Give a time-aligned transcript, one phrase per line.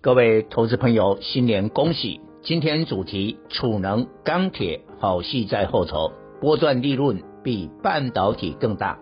[0.00, 2.20] 各位投资朋友，新年恭喜！
[2.40, 9.00] 今天主题：储能、钢铁好戏在后头，波段利润比半导体更大。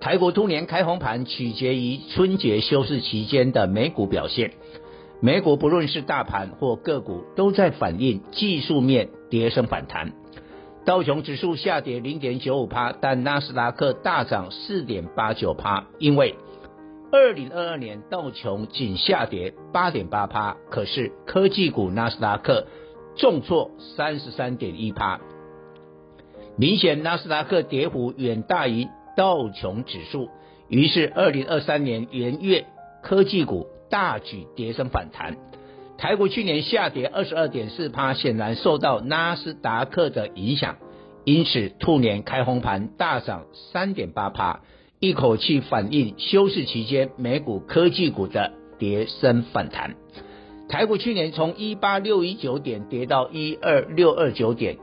[0.00, 4.52] 台股兔年开红盘，取决于春节休市期间的美股表现。
[5.20, 10.12] 美股不论是大盘或个股，都在反映技术面跌升反弹。
[10.86, 15.84] 道琼指数下跌零点九五趴，但纳斯达克大涨四点八九趴。
[15.98, 16.36] 因为
[17.12, 22.66] 二零二二年道琼仅下跌八点八趴，可是科技股纳斯达克
[23.16, 25.20] 重挫三十三点一趴，
[26.56, 30.28] 明显纳斯达克跌幅远大于道琼指数。
[30.68, 32.66] 于是二零二三年元月
[33.02, 35.36] 科技股大举跌升反弹。
[35.98, 40.76] 台股去年下跌二十二点四趴，显然受到纳斯达克的影响，
[41.24, 44.60] 因此兔年开红盘大涨三点八趴，
[45.02, 49.94] 一口气反映休市期间美股科技股的跌升反弹。
[50.68, 54.76] 台股去年从一八六一九点跌到一二六二九点，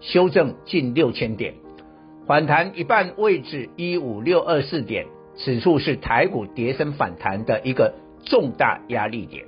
[0.00, 1.54] 修正近六千点，
[2.26, 7.94] 反弹一半位置一五六二四点，此处是台股跌升反弹的一个
[8.24, 9.44] 重大压力点。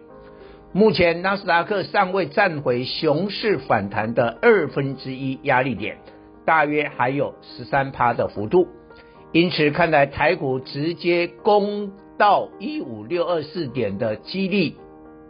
[0.73, 5.99] 目前纳斯达克尚未站回熊市反弹的二分之一压力点，
[6.45, 8.69] 大约还有十三趴的幅度，
[9.37, 14.73] 因此看来台股直接攻到一五六二四点的几率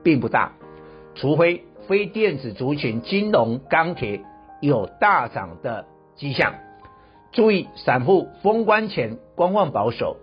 [0.05, 0.53] 并不大，
[1.17, 4.21] 除非非电子族群、金融、钢铁
[4.61, 6.55] 有大涨的迹象。
[7.33, 10.19] 注意，散户封关前观望保守，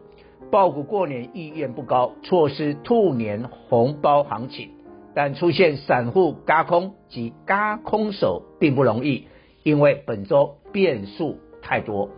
[0.50, 4.70] 报股过年意愿不高，错失兔年红包行情。
[5.14, 9.28] 但出现散户嘎空及嘎空手并不容易，
[9.64, 12.10] 因为本周变数太多。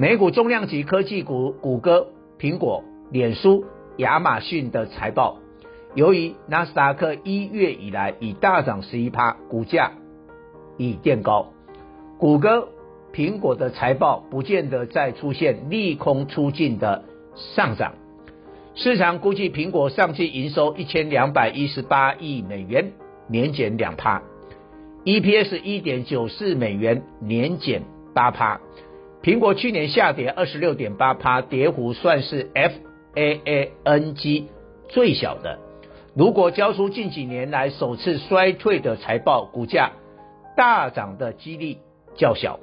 [0.00, 2.06] 美股重量级科技股谷歌、
[2.38, 3.66] 苹果、脸书、
[3.98, 5.36] 亚马逊的财报，
[5.94, 9.92] 由于纳斯达克一月以来已大涨十一趴，股价
[10.78, 11.52] 已垫高。
[12.16, 12.70] 谷歌、
[13.12, 17.92] 苹果的财报不见得再出现利空出尽的上涨。
[18.74, 22.92] 市场估计苹果上季营收一千两百一十八亿美元，
[23.28, 24.22] 年减两趴
[25.04, 27.82] ；EPS 一点九四美元，年减
[28.14, 28.62] 八趴。
[29.22, 32.50] 苹果去年下跌二十六点八趴，跌幅算是
[33.14, 34.44] FAANG
[34.88, 35.58] 最小的。
[36.14, 39.92] 如果交出近几年来首次衰退的财报，股价
[40.56, 41.76] 大涨的几率
[42.16, 42.60] 较小。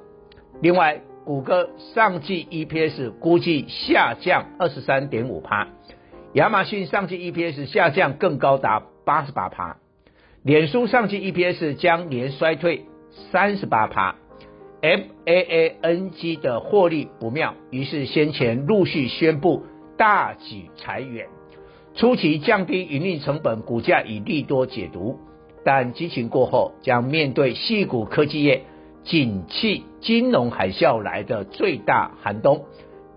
[0.61, 5.67] 另外，谷歌上季 EPS 估计下降二十三点五趴。
[6.33, 9.77] 亚马逊上季 EPS 下降更高达八十八趴，
[10.43, 12.85] 脸书上季 EPS 将年衰退
[13.31, 14.15] 三十八趴
[14.87, 19.63] M A A N G 的获利不妙，于是先前陆续宣布
[19.97, 21.27] 大举裁员，
[21.93, 25.19] 初期降低营运成本，股价以利多解读，
[25.65, 28.63] 但激情过后将面对矽谷科技业
[29.03, 32.63] 景气金融海啸来的最大寒冬，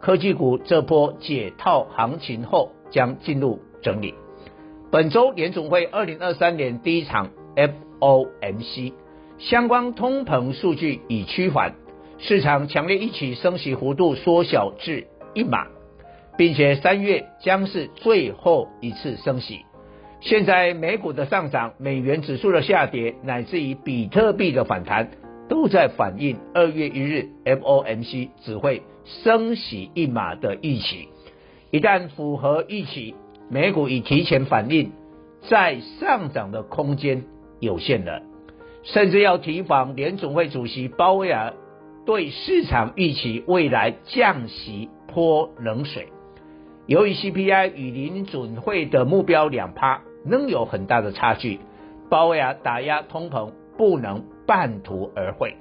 [0.00, 2.72] 科技股这波解套行情后。
[2.91, 4.14] 将进入整理。
[4.91, 8.92] 本周联总会二零二三年第一场 FOMC
[9.41, 11.73] 相关通膨数据已趋缓，
[12.19, 15.67] 市场强烈预期升息幅度缩小至一码，
[16.37, 19.61] 并且三月将是最后一次升息。
[20.21, 25.09] 现在美股的上涨、美元指数的下跌，乃至于比特币的反弹，
[25.49, 31.09] 都在反映二月一日 FOMC 只会升息一码的预期。
[31.71, 33.15] 一旦符合预期，
[33.49, 34.93] 美股已提前反应，
[35.49, 37.25] 再上涨的空间
[37.59, 38.20] 有限了，
[38.82, 41.53] 甚至要提防联准会主席鲍威尔
[42.06, 46.09] 对市场预期未来降息泼冷水。
[46.87, 51.61] 由于 CPI 与联准会的目标两趴仍有很大的差距，
[52.09, 55.56] 鲍威尔打压通膨不能半途而废。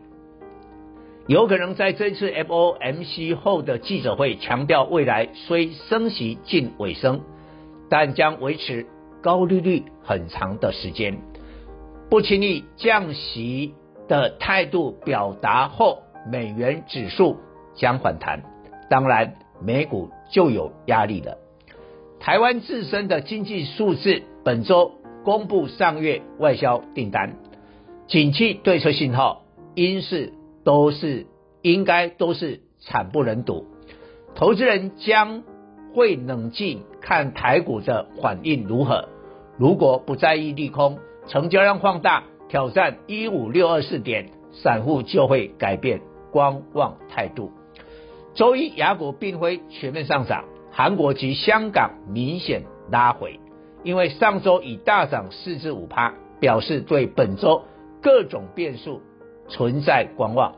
[1.27, 7.21] 有可能在这次 FOMC 后的记者会强调，未来虽升息近尾声，
[7.89, 8.87] 但将维持
[9.21, 11.19] 高利率很长的时间，
[12.09, 13.75] 不轻易降息
[14.07, 17.37] 的态度表达后，美元指数
[17.75, 18.41] 将反弹，
[18.89, 21.37] 当然美股就有压力了。
[22.19, 27.35] 台湾自身的经济数字本周公布上月外销订单，
[28.07, 29.43] 景气对策信号，
[29.75, 30.33] 因是
[30.63, 31.27] 都是
[31.61, 33.67] 应该都是惨不忍睹。
[34.33, 35.43] 投资人将
[35.93, 39.09] 会冷静看台股的反应如何。
[39.57, 40.97] 如果不在意利空，
[41.29, 47.51] 成交量放大，挑战一五六二四点，散户就会改变观望态度。
[48.33, 53.39] 周一亚股并非全面上涨，韩国及香港明显拉回，
[53.83, 57.61] 因为上周已大涨四至五趴，表示对本周
[58.01, 58.99] 各种变数
[59.47, 60.55] 存在观望，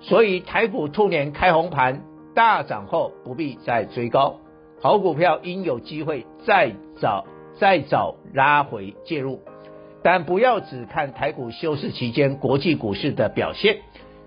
[0.00, 2.02] 所以台股兔年开红盘
[2.34, 4.36] 大涨后不必再追高，
[4.80, 7.26] 好股票应有机会再找
[7.58, 9.42] 再找拉回介入，
[10.02, 13.78] 但不要只看台股休市期间国际股市的表现，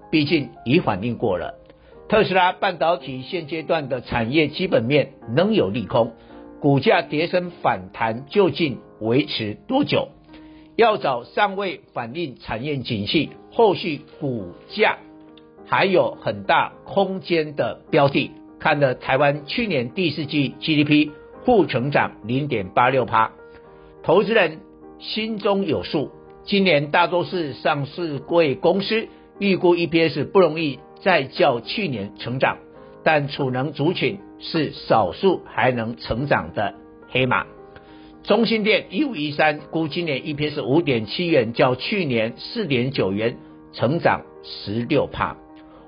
[0.09, 1.55] 毕竟已反应过了。
[2.09, 6.11] 特斯拉半导体现阶段的产业基本面仍有利空，
[6.59, 10.09] 股价跌升反弹究竟维持多久？
[10.75, 14.97] 要找尚未反映产业景气、后续股价
[15.67, 18.31] 还有很大空间的标的。
[18.59, 21.11] 看了台湾去年第四季 GDP
[21.45, 23.31] 负成长零点八六趴，
[24.03, 24.59] 投资人
[25.01, 26.11] 心中有数。
[26.45, 29.07] 今年大多是上市贵公司
[29.39, 30.79] 预估 EPS 不容易。
[31.03, 32.59] 再较去年成长，
[33.03, 36.75] 但储能族群是少数还能成长的
[37.09, 37.47] 黑马。
[38.21, 43.39] 中兴电一五一三估今年 EPS 五点七元，较去年四点九元
[43.73, 45.37] 成长十六趴。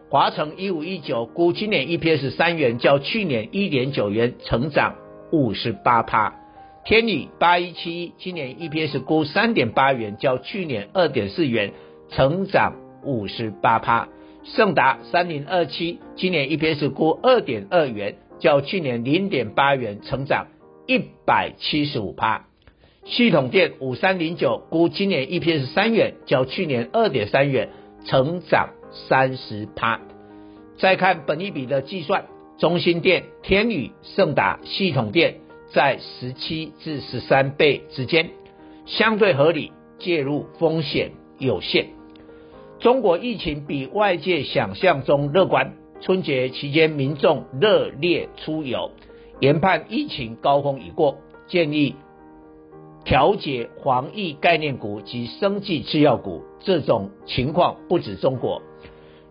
[0.09, 4.95] 华城一五一九估今年 EPS 三元，较去年一点九元成长
[5.31, 6.33] 五十八趴。
[6.85, 11.71] 天宇八一七一今年 EPS 估三点八元，较去年二点四元
[12.09, 14.09] 成长五十八趴。
[14.43, 20.47] 盛达三零二七今年 EPS 估二点二元，较去年零点八元成长
[20.85, 22.47] 一百七十五趴。
[23.05, 27.69] 系统电五三零九估今年 EPS 三元，较去年二点三元
[28.03, 30.01] 成长三十趴。
[30.77, 32.25] 再看本益比的计算，
[32.57, 35.35] 中心电、天宇、盛达、系统电
[35.73, 38.29] 在十七至十三倍之间，
[38.85, 41.87] 相对合理，介入风险有限。
[42.79, 48.91] 中国疫情比外界想象中乐观，春节期间民众热烈出游，
[49.39, 51.17] 研判疫情高峰已过，
[51.47, 51.95] 建议
[53.03, 56.43] 调节防疫概念股及生技制药股。
[56.59, 58.61] 这种情况不止中国，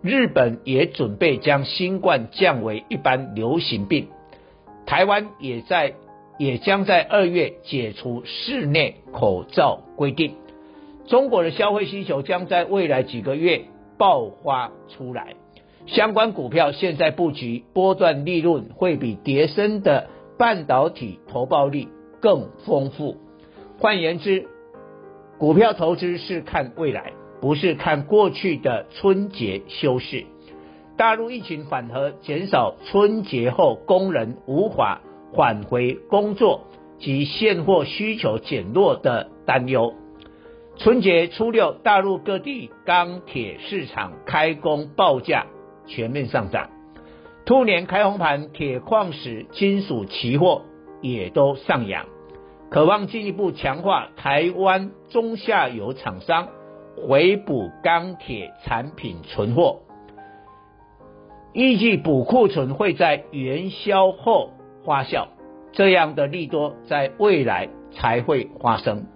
[0.03, 4.09] 日本也准备将新冠降为一般流行病，
[4.85, 5.95] 台湾也在
[6.39, 10.35] 也将在二月解除室内口罩规定。
[11.07, 13.63] 中国的消费需求将在未来几个月
[13.99, 15.35] 爆发出来，
[15.87, 20.09] 相关股票现在布局波段利润会比叠升的
[20.39, 21.89] 半导体投报率
[22.21, 23.17] 更丰富。
[23.79, 24.47] 换言之，
[25.39, 30.25] 股票投资是看未来，不是看过去的春节休市。
[30.97, 35.01] 大陆疫情缓和，减少春节后工人无法
[35.35, 36.69] 返回工作
[36.99, 39.95] 及现货需求减弱的担忧。
[40.77, 45.47] 春节初六，大陆各地钢铁市场开工报价
[45.87, 46.71] 全面上涨，
[47.45, 50.63] 兔年开红盘，铁矿石、金属期货
[51.03, 52.07] 也都上扬，
[52.71, 56.49] 渴望进一步强化台湾中下游厂商
[56.97, 59.81] 回补钢铁产品存货，
[61.53, 64.53] 预计补库存会在元宵后
[64.85, 65.29] 发酵，
[65.73, 69.07] 这样的利多在未来才会发生。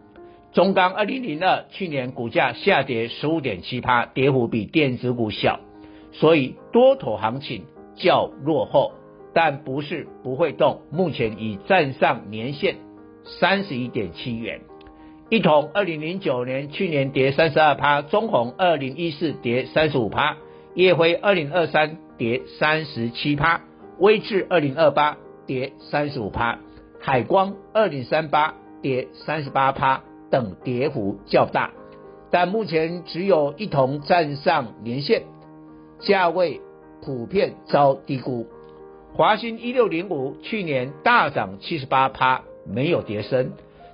[0.52, 5.61] 中钢二零零二去年股价下跌十五点七趴，跌幅比电子股小，
[6.12, 8.92] 所以多头行情较落后，
[9.35, 12.76] 但不是不会动，目前已站上年线
[13.25, 14.61] 三十一点七元。
[15.28, 20.37] 一铜二零零九年去年跌三十二趴，中红二零一四跌三十五趴，
[20.75, 23.61] 烨辉二零二三跌三十七趴，
[23.99, 26.58] 威致二零二八跌三十五趴，
[27.00, 30.02] 海光二零三八跌三十八趴。
[30.28, 31.70] 等跌幅较大，
[32.32, 35.22] 但目前只有一同站上年线，
[36.00, 36.60] 价位
[37.00, 38.48] 普遍遭低估。
[39.14, 43.52] 华新一六零五去年大涨七十八趴，没有跌升，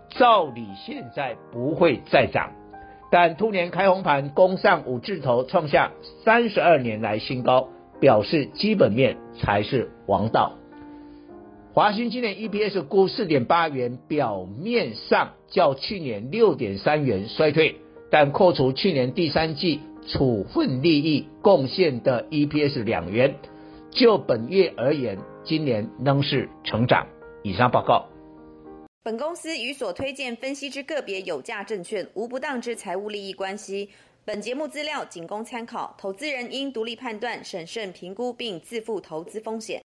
[0.08, 2.52] 照理现在不会再涨，
[3.10, 5.90] 但兔年开红盘攻上五字头，创下
[6.24, 7.68] 三十二年来新高，
[8.00, 10.54] 表示基本面才是王道。
[11.74, 17.76] 华新今年 EPS 估四点八元，表面上较去年六点三元衰退，
[18.10, 23.36] 但扣除去年第三季处分利益贡献的 EPS 两元，
[23.90, 27.06] 就本月而言，今年仍是成长。
[27.42, 28.06] 以上报告。
[29.02, 33.88] 本公司与所推荐分析之个别有价证券无不当之财务利益关系。
[34.26, 39.80] 本节目资料仅供参考，投资人应独立判断、审慎评估并自负投资风险。